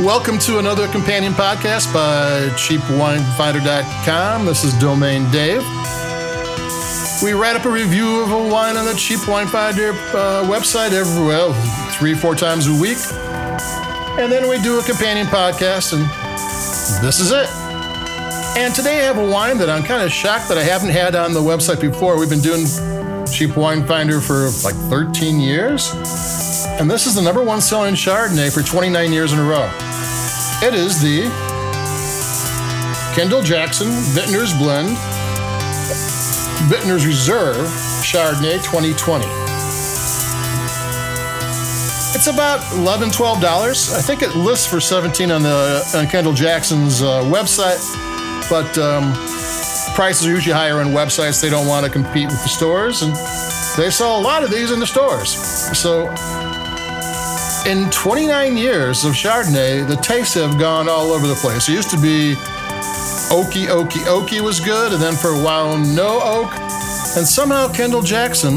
[0.00, 4.46] Welcome to another companion podcast by CheapWineFinder.com.
[4.46, 5.62] This is Domain Dave.
[7.20, 10.92] We write up a review of a wine on the Cheap Wine Finder uh, website
[10.92, 11.52] every well
[11.98, 12.98] three four times a week,
[14.20, 16.04] and then we do a companion podcast, and
[17.04, 17.48] this is it.
[18.56, 21.16] And today I have a wine that I'm kind of shocked that I haven't had
[21.16, 22.16] on the website before.
[22.16, 22.66] We've been doing
[23.26, 25.90] Cheap Wine Finder for like 13 years,
[26.78, 29.68] and this is the number one selling Chardonnay for 29 years in a row.
[30.60, 31.22] It is the
[33.14, 34.88] Kendall Jackson Vintner's Blend
[36.68, 37.68] Vintner's Reserve
[38.02, 39.24] Chardonnay 2020.
[42.12, 43.96] It's about $11, $12.
[43.96, 47.78] I think it lists for 17 on the on Kendall Jackson's uh, website,
[48.50, 49.12] but um,
[49.94, 51.40] prices are usually higher on websites.
[51.40, 53.14] They don't want to compete with the stores, and
[53.76, 55.30] they sell a lot of these in the stores.
[55.78, 56.08] So
[57.68, 61.68] in 29 years of Chardonnay, the tastes have gone all over the place.
[61.68, 62.34] It used to be
[63.28, 66.50] oaky, oaky, oaky was good, and then for a while, no oak.
[67.16, 68.54] And somehow Kendall Jackson,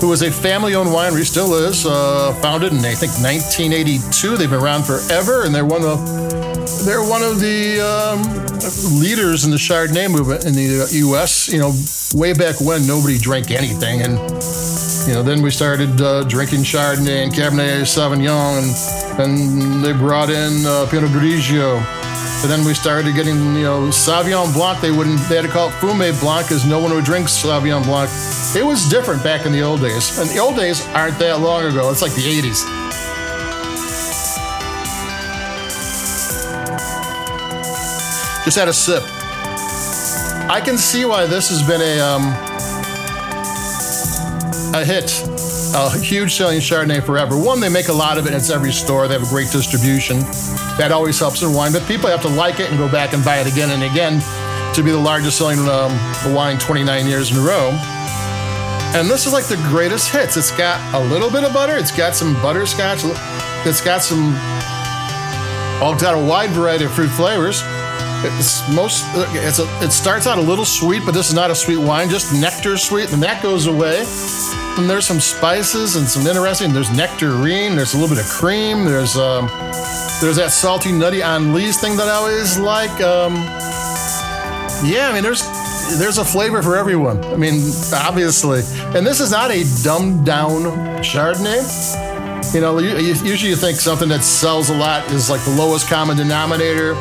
[0.00, 4.36] who was a family owned winery, still is, uh, founded in, I think, 1982.
[4.36, 5.98] They've been around forever, and they're one of
[6.84, 8.22] they're one of the um,
[9.00, 11.48] leaders in the Chardonnay movement in the U.S.
[11.48, 11.74] You know,
[12.14, 14.18] way back when nobody drank anything, and
[15.08, 18.60] you know, then we started uh, drinking Chardonnay and Cabernet Sauvignon,
[19.18, 21.78] and, they brought in uh, Pinot Grigio.
[22.42, 24.82] And then we started getting, you know, Sauvignon Blanc.
[24.82, 27.84] They wouldn't, they had to call it Fumé Blanc because no one would drink Sauvignon
[27.84, 28.10] Blanc.
[28.54, 30.18] It was different back in the old days.
[30.18, 31.90] And the old days aren't that long ago.
[31.90, 32.66] It's like the 80s.
[38.44, 39.04] Just had a sip.
[40.50, 42.34] I can see why this has been a um,
[44.74, 45.10] a hit,
[45.74, 47.36] a huge selling Chardonnay forever.
[47.38, 48.34] One, they make a lot of it.
[48.34, 49.08] It's every store.
[49.08, 50.20] They have a great distribution.
[50.78, 51.72] That always helps in wine.
[51.72, 54.20] But people have to like it and go back and buy it again and again
[54.74, 55.92] to be the largest selling um,
[56.34, 57.70] wine 29 years in a row.
[58.94, 60.36] And this is like the greatest hits.
[60.36, 61.76] It's got a little bit of butter.
[61.76, 63.00] It's got some butterscotch.
[63.66, 64.32] It's got some.
[65.80, 67.62] Oh, it's got a wide variety of fruit flavors.
[68.24, 69.04] It's most.
[69.34, 72.08] It's a, it starts out a little sweet, but this is not a sweet wine.
[72.08, 74.04] Just nectar sweet, and that goes away.
[74.76, 76.72] And there's some spices and some interesting.
[76.72, 77.76] There's nectarine.
[77.76, 78.84] There's a little bit of cream.
[78.84, 79.46] There's um,
[80.20, 83.00] there's that salty, nutty Anlise thing that I always like.
[83.00, 83.34] Um,
[84.84, 85.42] yeah, I mean, there's
[85.98, 87.24] there's a flavor for everyone.
[87.24, 88.62] I mean, obviously,
[88.96, 90.62] and this is not a dumbed down
[91.02, 92.54] Chardonnay.
[92.54, 96.16] You know, usually you think something that sells a lot is like the lowest common
[96.16, 96.94] denominator.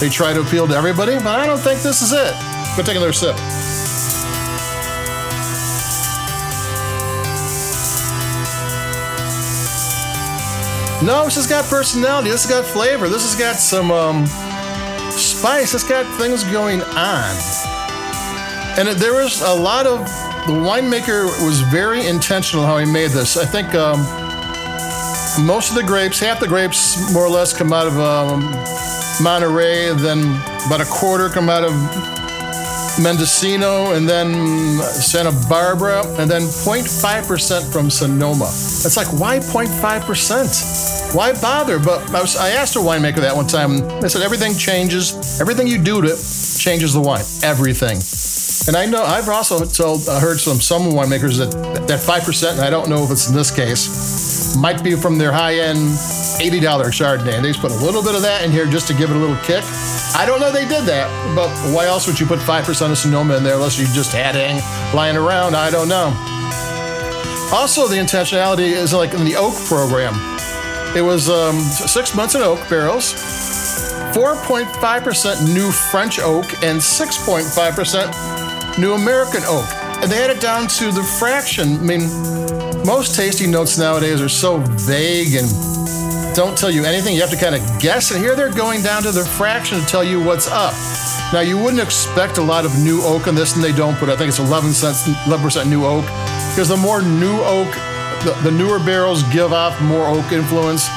[0.00, 2.34] They try to appeal to everybody, but I don't think this is it.
[2.76, 3.34] Go take another sip.
[11.02, 12.30] No, this has got personality.
[12.30, 13.08] This has got flavor.
[13.08, 14.26] This has got some um,
[15.12, 15.72] spice.
[15.72, 17.36] It's got things going on.
[18.78, 20.00] And there was a lot of.
[20.46, 23.36] The winemaker was very intentional how he made this.
[23.36, 24.00] I think um,
[25.46, 28.42] most of the grapes, half the grapes more or less come out of um,
[29.20, 30.18] Monterey, then
[30.66, 31.72] about a quarter come out of
[33.02, 34.32] Mendocino, and then
[34.82, 38.44] Santa Barbara, and then 0.5% from Sonoma.
[38.46, 41.14] It's like, why 0.5%?
[41.14, 41.78] Why bother?
[41.78, 45.40] But I, was, I asked a winemaker that one time, they said everything changes.
[45.40, 46.18] Everything you do to it
[46.58, 47.24] changes the wine.
[47.42, 48.00] Everything.
[48.68, 52.56] And I know I've also told, uh, heard some some winemakers that that five percent,
[52.56, 55.78] and I don't know if it's in this case, might be from their high end
[56.40, 57.34] eighty dollar Chardonnay.
[57.34, 59.16] And they just put a little bit of that in here just to give it
[59.16, 59.64] a little kick.
[60.14, 62.98] I don't know they did that, but why else would you put five percent of
[62.98, 64.62] Sonoma in there unless you just had it
[64.94, 65.54] lying around?
[65.56, 66.14] I don't know.
[67.52, 70.14] Also, the intentionality is like in the oak program.
[70.96, 73.12] It was um, six months in oak barrels,
[74.14, 79.66] 4.5% new French oak, and 6.5% New American Oak.
[80.02, 81.76] And they had it down to the fraction.
[81.76, 82.00] I mean,
[82.84, 85.46] most tasting notes nowadays are so vague and
[86.36, 87.14] don't tell you anything.
[87.14, 88.10] You have to kind of guess.
[88.10, 90.74] And here they're going down to the fraction to tell you what's up.
[91.32, 94.10] Now, you wouldn't expect a lot of new oak in this, and they don't, but
[94.10, 96.04] I think it's 11 cents, 11% new oak.
[96.52, 97.72] Because the more new oak,
[98.22, 100.88] the, the newer barrels give off more oak influence,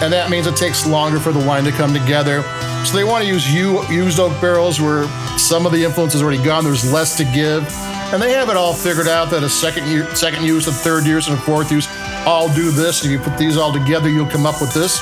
[0.00, 2.42] and that means it takes longer for the wine to come together.
[2.86, 5.04] So they want to use used oak barrels where
[5.38, 6.64] some of the influence is already gone.
[6.64, 7.70] There's less to give,
[8.12, 11.04] and they have it all figured out that a second year, second use, a third
[11.04, 11.86] use, and a fourth use
[12.26, 13.02] all do this.
[13.02, 15.00] And you put these all together, you'll come up with this.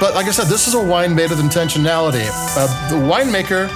[0.00, 2.26] But like I said, this is a wine made with intentionality.
[2.56, 3.68] Uh, the winemaker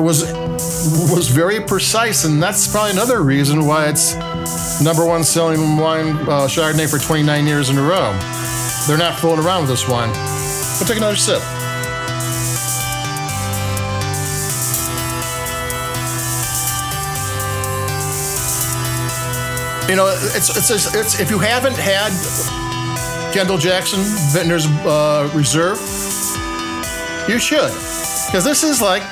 [0.00, 0.32] was
[1.12, 4.14] was very precise, and that's probably another reason why it's
[4.80, 8.12] number one selling wine uh, Chardonnay for 29 years in a row.
[8.86, 10.10] they're not fooling around with this wine.
[10.78, 11.42] We'll take another sip.
[19.88, 22.10] You know, it's it's it's if you haven't had
[23.32, 24.00] Kendall Jackson
[24.32, 25.78] Vintner's uh, Reserve,
[27.28, 27.70] you should,
[28.26, 29.04] because this is like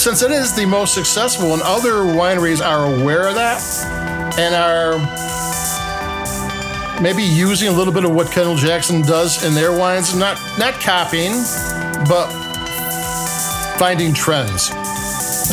[0.00, 3.60] since it is the most successful, and other wineries are aware of that
[4.38, 4.96] and are
[7.02, 10.72] maybe using a little bit of what Kendall Jackson does in their wines, not not
[10.80, 11.32] copying,
[12.08, 12.30] but
[13.78, 14.70] finding trends.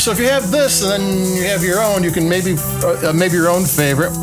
[0.07, 3.11] So if you have this and then you have your own, you can maybe uh,
[3.13, 4.15] maybe your own favorite.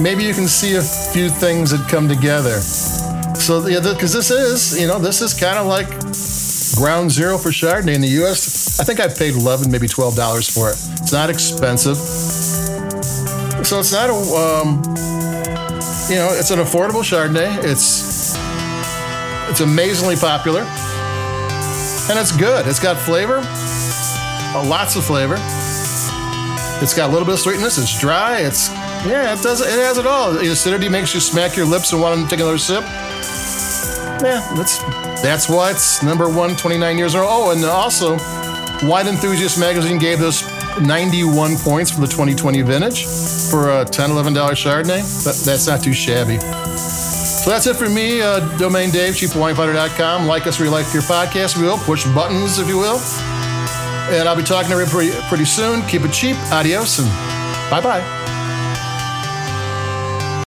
[0.00, 2.58] Maybe you can see a few things that come together.
[3.36, 5.88] So yeah, because this is you know this is kind of like
[6.80, 8.80] ground zero for Chardonnay in the U.S.
[8.80, 10.78] I think I paid eleven, maybe twelve dollars for it.
[11.02, 14.80] It's not expensive, so it's not a um,
[16.08, 17.64] you know it's an affordable Chardonnay.
[17.64, 18.34] It's
[19.50, 20.62] it's amazingly popular,
[22.08, 22.66] and it's good.
[22.66, 23.44] It's got flavor
[24.54, 25.36] lots of flavor.
[26.80, 27.78] It's got a little bit of sweetness.
[27.78, 28.38] It's dry.
[28.38, 28.68] It's
[29.06, 29.60] yeah, it does.
[29.60, 30.32] It has it all.
[30.32, 32.82] The acidity makes you smack your lips and want to take another sip.
[34.22, 34.78] Yeah, that's
[35.22, 37.26] that's why it's number one, 29 years old.
[37.28, 38.16] Oh, and also,
[38.86, 40.42] Wine Enthusiast magazine gave this
[40.80, 43.06] 91 points for the 2020 vintage
[43.50, 45.24] for a 10 $11 Chardonnay.
[45.24, 46.38] But that's not too shabby.
[46.38, 50.26] So that's it for me, uh, Domain Dave, cheapwinefinder.com.
[50.26, 51.78] Like us, we like your podcast, we will.
[51.78, 52.98] Push buttons, if you will.
[54.10, 55.82] And I'll be talking to everybody pretty, pretty soon.
[55.82, 56.36] Keep it cheap.
[56.50, 57.08] Adios and
[57.70, 58.17] bye bye.